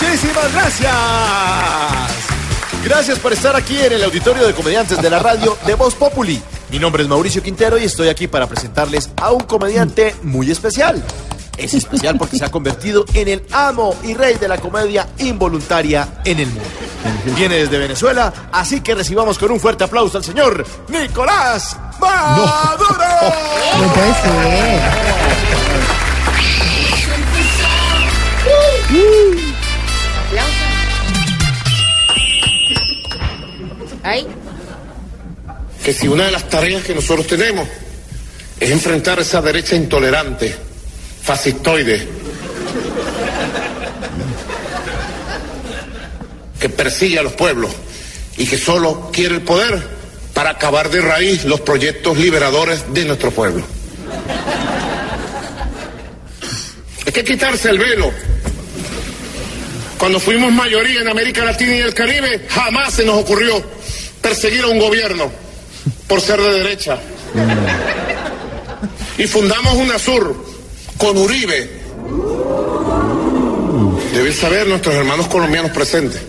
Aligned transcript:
Muchísimas 0.00 0.52
gracias. 0.52 0.92
Gracias 2.84 3.18
por 3.18 3.32
estar 3.32 3.56
aquí 3.56 3.76
en 3.78 3.94
el 3.94 4.04
auditorio 4.04 4.46
de 4.46 4.54
comediantes 4.54 5.02
de 5.02 5.10
la 5.10 5.18
radio 5.18 5.58
de 5.66 5.74
Voz 5.74 5.96
Populi. 5.96 6.40
Mi 6.70 6.78
nombre 6.78 7.02
es 7.02 7.08
Mauricio 7.08 7.42
Quintero 7.42 7.76
y 7.78 7.84
estoy 7.84 8.08
aquí 8.08 8.28
para 8.28 8.46
presentarles 8.46 9.10
a 9.16 9.32
un 9.32 9.40
comediante 9.40 10.14
muy 10.22 10.52
especial. 10.52 11.02
Es 11.56 11.74
especial 11.74 12.16
porque 12.16 12.38
se 12.38 12.44
ha 12.44 12.50
convertido 12.50 13.04
en 13.12 13.26
el 13.26 13.44
amo 13.50 13.96
y 14.04 14.14
rey 14.14 14.34
de 14.34 14.46
la 14.46 14.58
comedia 14.58 15.08
involuntaria 15.18 16.20
en 16.24 16.38
el 16.38 16.46
mundo. 16.46 16.68
Viene 17.34 17.56
desde 17.56 17.78
Venezuela, 17.78 18.32
así 18.52 18.80
que 18.80 18.94
recibamos 18.94 19.36
con 19.36 19.50
un 19.50 19.58
fuerte 19.58 19.82
aplauso 19.82 20.18
al 20.18 20.24
señor 20.24 20.64
Nicolás 20.88 21.76
Maduro. 21.98 22.52
No, 23.74 23.86
no 23.86 23.92
puede 23.94 24.14
ser. 24.14 25.18
Que 35.88 35.94
si 35.94 36.06
una 36.06 36.26
de 36.26 36.32
las 36.32 36.50
tareas 36.50 36.84
que 36.84 36.94
nosotros 36.94 37.26
tenemos 37.26 37.66
es 38.60 38.70
enfrentar 38.70 39.20
esa 39.20 39.40
derecha 39.40 39.74
intolerante, 39.74 40.54
fascistoide, 41.22 42.06
que 46.60 46.68
persigue 46.68 47.18
a 47.18 47.22
los 47.22 47.32
pueblos 47.32 47.70
y 48.36 48.44
que 48.44 48.58
solo 48.58 49.08
quiere 49.10 49.36
el 49.36 49.40
poder 49.40 49.82
para 50.34 50.50
acabar 50.50 50.90
de 50.90 51.00
raíz 51.00 51.46
los 51.46 51.62
proyectos 51.62 52.18
liberadores 52.18 52.92
de 52.92 53.06
nuestro 53.06 53.30
pueblo. 53.30 53.64
Hay 57.06 57.12
que 57.12 57.24
quitarse 57.24 57.70
el 57.70 57.78
velo. 57.78 58.12
Cuando 59.96 60.20
fuimos 60.20 60.52
mayoría 60.52 61.00
en 61.00 61.08
América 61.08 61.46
Latina 61.46 61.76
y 61.76 61.80
el 61.80 61.94
Caribe, 61.94 62.46
jamás 62.46 62.92
se 62.92 63.06
nos 63.06 63.16
ocurrió 63.16 63.64
perseguir 64.20 64.64
a 64.64 64.66
un 64.66 64.78
gobierno 64.78 65.47
por 66.08 66.20
ser 66.20 66.40
de 66.40 66.52
derecha. 66.54 66.98
Y 69.18 69.26
fundamos 69.26 69.74
UNASUR 69.74 70.44
con 70.96 71.16
Uribe. 71.18 71.70
Deben 74.12 74.34
saber 74.34 74.66
nuestros 74.66 74.94
hermanos 74.94 75.28
colombianos 75.28 75.70
presentes. 75.70 76.20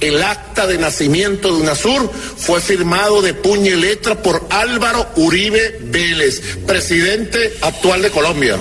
El 0.00 0.22
acta 0.22 0.66
de 0.66 0.78
nacimiento 0.78 1.48
de 1.48 1.62
UNASUR 1.62 2.10
fue 2.36 2.60
firmado 2.60 3.22
de 3.22 3.34
puño 3.34 3.72
y 3.72 3.76
letra 3.76 4.22
por 4.22 4.46
Álvaro 4.50 5.08
Uribe 5.16 5.78
Vélez, 5.80 6.40
presidente 6.66 7.56
actual 7.62 8.02
de 8.02 8.10
Colombia. 8.10 8.56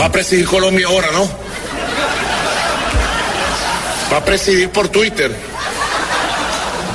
Va 0.00 0.06
a 0.06 0.12
presidir 0.12 0.46
Colombia 0.46 0.88
ahora, 0.88 1.12
¿no? 1.12 1.30
Va 4.12 4.16
a 4.16 4.24
presidir 4.24 4.68
por 4.70 4.88
Twitter. 4.88 5.32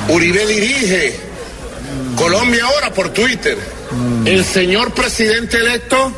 Uribe 0.08 0.46
dirige 0.46 1.25
Colombia 2.16 2.64
ahora 2.64 2.92
por 2.92 3.10
Twitter. 3.10 3.56
El 4.24 4.44
señor 4.44 4.92
presidente 4.92 5.58
electo 5.58 6.12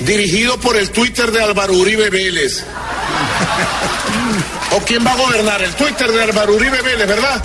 dirigido 0.00 0.58
por 0.58 0.76
el 0.76 0.90
Twitter 0.90 1.30
de 1.30 1.42
Álvaro 1.42 1.74
Uribe 1.74 2.10
Vélez. 2.10 2.64
¿O 4.72 4.78
quién 4.80 5.04
va 5.04 5.12
a 5.12 5.16
gobernar? 5.16 5.62
El 5.62 5.74
Twitter 5.74 6.10
de 6.10 6.22
Álvaro 6.22 6.54
Uribe 6.54 6.80
Vélez, 6.80 7.06
¿verdad? 7.06 7.42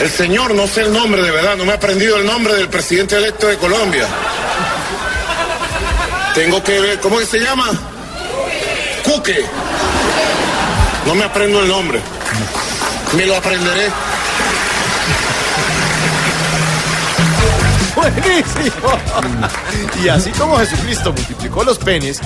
El 0.00 0.10
señor, 0.10 0.54
no 0.54 0.66
sé 0.66 0.82
el 0.82 0.92
nombre 0.92 1.22
de 1.22 1.30
verdad, 1.30 1.56
no 1.56 1.64
me 1.64 1.72
he 1.72 1.74
aprendido 1.74 2.18
el 2.18 2.26
nombre 2.26 2.54
del 2.54 2.68
presidente 2.68 3.16
electo 3.16 3.46
de 3.46 3.56
Colombia. 3.56 4.06
Tengo 6.34 6.62
que 6.62 6.78
ver, 6.80 7.00
¿cómo 7.00 7.18
que 7.18 7.24
se 7.24 7.38
llama? 7.38 7.70
Cuque. 9.02 9.42
No 11.06 11.14
me 11.14 11.24
aprendo 11.24 11.60
el 11.60 11.68
nombre. 11.68 12.00
Me 13.16 13.24
lo 13.24 13.36
aprenderé. 13.36 13.88
Buenísimo. 18.14 18.88
Y 20.02 20.08
así 20.08 20.30
como 20.30 20.58
Jesucristo 20.58 21.12
multiplicó 21.12 21.64
los 21.64 21.78
penes, 21.78 22.20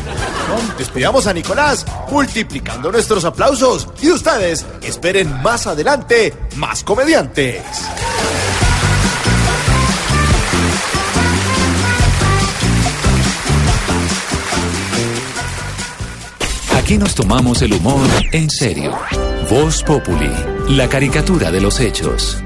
despedamos 0.77 1.27
a 1.27 1.33
Nicolás 1.33 1.87
multiplicando 2.11 2.93
nuestros 2.93 3.25
aplausos. 3.25 3.89
Y 4.03 4.11
ustedes 4.11 4.67
esperen 4.83 5.41
más 5.43 5.67
adelante 5.67 6.35
más 6.57 6.85
comediantes. 6.85 7.63
Aquí 16.77 16.99
nos 16.99 17.15
tomamos 17.15 17.63
el 17.63 17.73
humor 17.73 18.09
en 18.33 18.51
serio. 18.51 18.99
Voz 19.49 19.83
Populi, 19.85 20.31
la 20.69 20.89
caricatura 20.89 21.51
de 21.51 21.61
los 21.61 21.81
hechos. 21.81 22.43